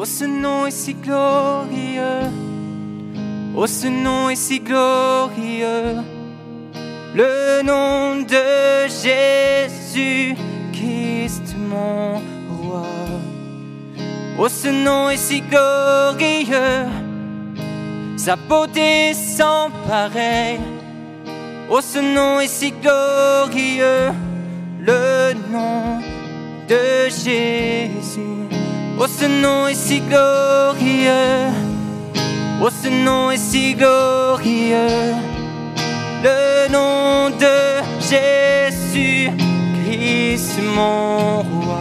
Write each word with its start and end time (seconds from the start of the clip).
Oh, 0.00 0.04
ce 0.04 0.24
nom 0.24 0.64
est 0.64 0.70
si 0.70 0.94
glorieux. 0.94 2.30
Oh, 3.56 3.66
ce 3.66 3.88
nom 3.88 4.28
est 4.28 4.36
si 4.36 4.60
glorieux. 4.60 5.96
Le 7.16 7.62
nom 7.64 8.22
de 8.22 8.86
Jésus 8.86 10.36
Christ, 10.72 11.56
mon 11.58 12.22
roi. 12.62 12.86
Oh, 14.38 14.48
ce 14.48 14.68
nom 14.68 15.10
est 15.10 15.16
si 15.16 15.40
glorieux. 15.40 16.86
Sa 18.16 18.36
beauté 18.36 19.14
sans 19.14 19.68
pareil. 19.88 20.60
Oh, 21.68 21.80
ce 21.80 21.98
nom 21.98 22.38
est 22.38 22.46
si 22.46 22.70
glorieux. 22.70 24.12
Le 24.80 25.34
nom 25.50 25.98
de 26.68 27.08
Jésus. 27.08 28.47
Oh, 29.00 29.06
ce 29.06 29.26
nom 29.26 29.68
est 29.68 29.74
si 29.74 30.00
glorieux. 30.00 31.52
Oh, 32.60 32.68
ce 32.68 32.88
nom 32.88 33.30
est 33.30 33.36
si 33.36 33.74
glorieux. 33.74 35.14
Le 36.24 36.68
nom 36.72 37.30
de 37.30 37.80
Jésus 38.00 39.30
Christ, 39.84 40.58
mon 40.74 41.42
roi. 41.42 41.78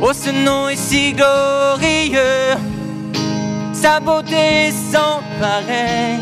Oh, 0.00 0.12
ce 0.12 0.30
nom 0.30 0.68
est 0.68 0.76
si 0.76 1.12
glorieux. 1.12 2.54
Sa 3.72 3.98
beauté 3.98 4.70
sans 4.92 5.22
pareil. 5.40 6.20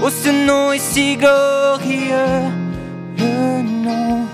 Oh, 0.00 0.10
ce 0.10 0.30
nom 0.46 0.70
est 0.70 0.78
si 0.78 1.16
glorieux. 1.16 2.52
Le 3.18 3.62
nom 3.82 4.26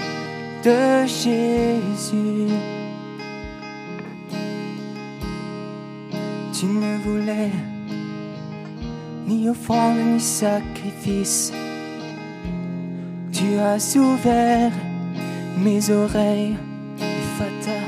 de 0.62 1.06
Jésus. 1.06 2.53
Tu 6.56 6.66
ne 6.66 6.98
voulais 6.98 7.50
ni 9.26 9.48
offrande 9.48 9.98
ni 9.98 10.20
sacrifice. 10.20 11.52
Tu 13.32 13.58
as 13.58 13.96
ouvert 13.96 14.70
mes 15.58 15.90
oreilles, 15.90 16.56
Fata. 17.36 17.80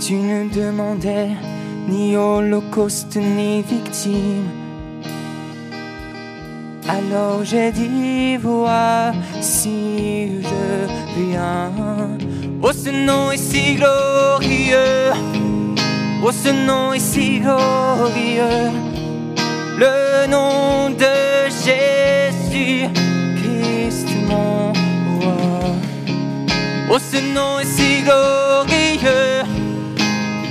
Tu 0.00 0.14
ne 0.14 0.48
demandais 0.52 1.30
ni 1.88 2.16
holocauste 2.16 3.16
ni 3.16 3.62
victime. 3.62 4.50
Alors 6.88 7.44
j'ai 7.44 7.70
dit, 7.70 8.36
voici 8.36 9.72
je 10.42 11.20
viens. 11.20 11.70
Oh, 12.60 12.72
ce 12.72 12.90
nom 12.90 13.30
est 13.30 13.36
si 13.36 13.76
glorieux. 13.76 15.37
Oh, 16.20 16.32
ce 16.32 16.48
nom 16.48 16.92
est 16.92 16.98
si 16.98 17.38
glorieux. 17.38 18.72
Le 19.78 20.26
nom 20.26 20.90
de 20.90 21.48
Jésus 21.64 22.88
Christ, 23.36 24.08
mon 24.26 24.72
roi. 25.20 25.36
Oh, 26.90 26.98
ce 26.98 27.18
nom 27.32 27.60
est 27.60 27.64
si 27.64 28.02
glorieux. 28.02 29.44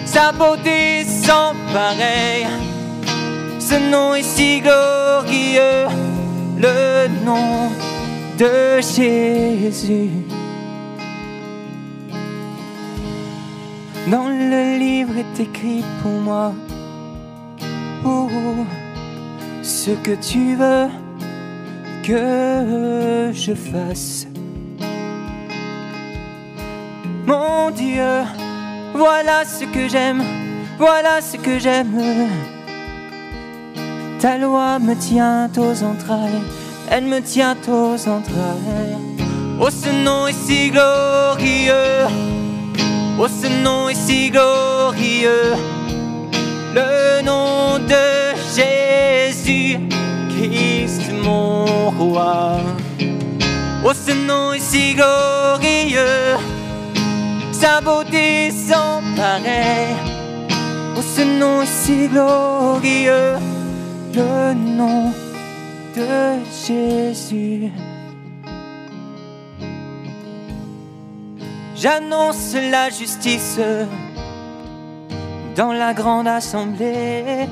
Sa 0.05 0.31
beauté 0.31 1.03
sans 1.03 1.53
pareil. 1.73 2.47
Ce 3.59 3.75
nom 3.91 4.15
est 4.15 4.23
si 4.23 4.61
glorieux. 4.61 5.89
Le 6.57 7.07
nom 7.25 7.69
de 8.39 8.79
Jésus. 8.79 10.26
Dans 14.11 14.29
le 14.29 14.79
livre 14.79 15.17
est 15.17 15.39
écrit 15.41 15.83
pour 16.01 16.11
moi. 16.11 16.53
Oh, 18.05 18.29
ce 19.61 19.91
que 19.91 20.15
tu 20.15 20.55
veux 20.55 20.87
que 22.03 23.31
je 23.33 23.53
fasse. 23.53 24.27
Mon 27.25 27.69
Dieu, 27.71 28.23
voilà 28.93 29.43
ce 29.43 29.65
que 29.65 29.89
j'aime, 29.89 30.23
voilà 30.79 31.19
ce 31.19 31.35
que 31.35 31.59
j'aime. 31.59 31.99
Ta 34.21 34.37
loi 34.37 34.79
me 34.79 34.95
tient 34.95 35.51
aux 35.57 35.83
entrailles, 35.83 36.43
elle 36.89 37.03
me 37.03 37.19
tient 37.19 37.57
aux 37.67 38.07
entrailles. 38.07 38.97
Oh, 39.59 39.69
ce 39.69 39.89
nom 40.05 40.27
est 40.27 40.45
si 40.47 40.69
glorieux, 40.69 42.07
oh, 43.19 43.27
ce 43.27 43.47
nom 43.63 43.89
est 43.89 43.95
si 43.95 44.29
glorieux. 44.29 45.55
Le 46.73 47.21
nom 47.23 47.79
de 47.79 48.35
Jésus 48.55 49.77
Christ, 50.29 51.01
mon 51.23 51.89
roi. 51.91 52.59
Oh, 53.83 53.93
ce 53.93 54.11
nom 54.11 54.53
est 54.53 54.59
si 54.59 54.93
glorieux, 54.95 56.37
sa 57.51 57.79
beauté 57.81 58.51
sans 58.51 59.01
pareil. 59.15 59.95
Oh, 60.97 61.01
ce 61.01 61.21
nom 61.21 61.61
est 61.61 61.65
si 61.65 62.07
glorieux, 62.07 63.39
le 64.13 64.53
nom 64.53 65.13
de 65.95 66.39
Jésus. 66.65 67.71
J'annonce 71.89 72.53
la 72.53 72.89
justice 72.89 73.61
dans 75.55 75.71
la 75.71 75.93
grande 75.93 76.27
assemblée. 76.27 77.47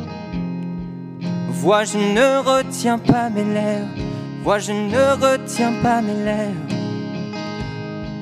Vois, 1.47 1.85
je 1.85 1.97
ne 1.97 2.39
retiens 2.39 2.97
pas 2.97 3.29
mes 3.29 3.45
lèvres. 3.45 3.87
Vois, 4.43 4.59
je 4.59 4.73
ne 4.73 5.05
retiens 5.25 5.71
pas 5.81 6.01
mes 6.01 6.21
lèvres. 6.25 6.67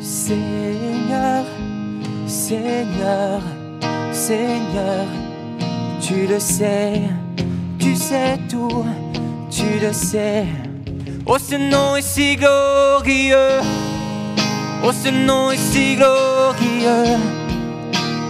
Seigneur, 0.01 1.45
Seigneur, 2.27 3.41
Seigneur, 4.11 5.05
tu 5.99 6.27
le 6.27 6.39
sais, 6.39 7.01
tu 7.79 7.95
sais 7.95 8.37
tout, 8.47 8.85
tu 9.49 9.79
le 9.81 9.91
sais. 9.91 10.45
Oh, 11.25 11.39
ce 11.39 11.55
nom 11.55 11.95
est 11.95 12.03
si 12.03 12.35
glorieux. 12.35 13.61
Oh, 14.85 14.91
ce 14.91 15.07
nom 15.07 15.49
est 15.49 15.55
si 15.55 15.95
glorieux. 15.95 17.17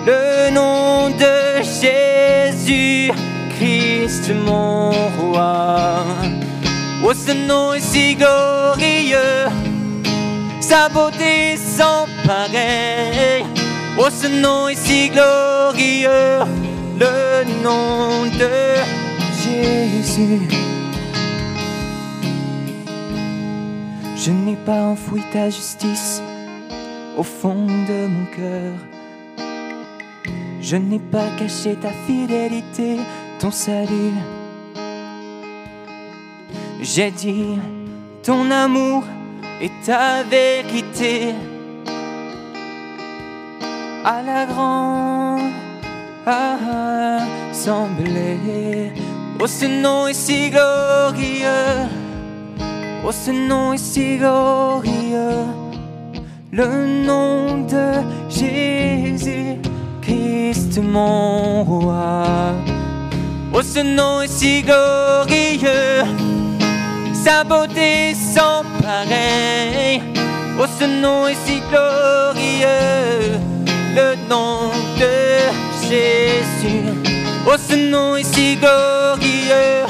Le 0.06 0.52
nom 0.54 1.10
de 1.10 1.64
Jésus 1.64 3.12
Christ, 3.56 4.32
mon 4.46 4.92
roi. 5.18 6.04
Oh, 7.04 7.12
ce 7.16 7.32
nom 7.48 7.74
est 7.74 7.80
si 7.80 8.14
glorieux. 8.14 9.50
Sa 10.62 10.90
beauté 10.90 11.58
sans 11.58 12.06
pareil. 12.24 13.44
Oh, 13.98 14.10
ce 14.12 14.28
nom 14.28 14.68
est 14.68 14.76
si 14.76 15.10
glorieux. 15.10 16.46
Le 17.00 17.64
nom 17.64 18.26
de 18.26 18.52
Jésus. 19.42 20.48
Je 24.16 24.30
n'ai 24.30 24.56
pas 24.56 24.84
enfoui 24.84 25.24
ta 25.34 25.50
justice 25.50 26.22
au 27.18 27.24
fond 27.24 27.66
de 27.66 28.08
mon 28.08 28.26
cœur. 28.26 28.74
Je 30.62 30.78
n'ai 30.78 31.00
pas 31.00 31.28
caché 31.38 31.76
ta 31.76 31.90
fidélité, 32.08 32.98
ton 33.40 33.52
salut. 33.52 34.14
J'ai 36.82 37.12
dit 37.12 37.60
ton 38.24 38.50
amour 38.50 39.04
et 39.62 39.70
ta 39.86 40.24
vérité 40.24 41.36
à 44.04 44.22
la 44.22 44.46
grande 44.46 45.52
assemblée. 47.56 48.92
Oh, 49.40 49.48
ce 49.48 49.66
nom 49.66 50.08
est 50.08 50.14
si 50.14 50.50
glorieux. 50.50 51.88
Oh, 53.06 53.12
ce 53.12 53.32
nom 53.32 53.74
est 53.74 53.78
si 53.78 54.18
glorieux. 54.18 55.53
Le 56.56 57.04
nom 57.04 57.66
de 57.66 58.04
Jésus 58.30 59.58
Christ, 60.04 60.80
mon 60.84 61.64
roi. 61.64 62.54
Oh, 63.52 63.64
ce 63.64 63.80
nom 63.80 64.22
est 64.22 64.28
si 64.28 64.62
glorieux. 64.62 66.04
Sa 67.12 67.44
beauté 67.44 68.14
sans 68.14 68.62
pareil. 68.84 70.04
Oh, 70.60 70.66
ce 70.80 70.86
nom 70.86 71.28
est 71.28 71.44
si 71.44 71.60
glorieux. 71.72 73.40
Le 73.96 74.14
nom 74.30 74.70
de 75.00 75.90
Jésus. 75.90 76.84
Oh, 77.48 77.56
ce 77.58 77.74
nom 77.74 78.16
est 78.16 78.32
si 78.32 78.58
glorieux. 78.58 79.88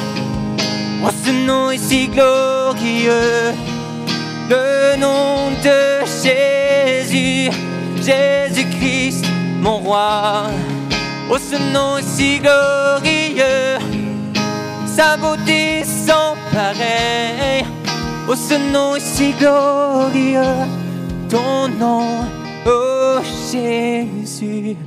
Oh, 1.03 1.09
ce 1.25 1.31
nom 1.45 1.71
est 1.71 1.77
si 1.77 2.07
glorieux. 2.07 3.51
Le 4.49 4.95
nom 4.97 5.51
de 5.61 6.02
Jésus, 6.23 7.51
Jésus-Christ, 7.97 9.25
mon 9.59 9.79
roi. 9.79 10.45
Oh, 11.29 11.37
ce 11.37 11.57
nom 11.73 11.97
si 12.01 12.39
glorieux, 12.39 13.77
sa 14.85 15.17
beauté 15.17 15.83
sans 15.83 16.35
pareil. 16.53 17.65
Oh, 18.29 18.35
ce 18.35 18.55
nom 18.71 18.95
si 18.99 19.33
glorieux, 19.33 20.65
ton 21.29 21.67
nom, 21.77 22.07
oh 22.65 23.19
Jésus. 23.51 24.77